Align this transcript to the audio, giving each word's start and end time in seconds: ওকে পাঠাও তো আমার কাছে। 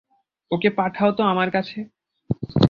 ওকে 0.51 0.69
পাঠাও 0.69 1.09
তো 1.11 1.21
আমার 1.23 1.49
কাছে। 1.51 1.77